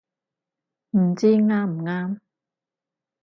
[0.97, 2.19] 唔知啱唔啱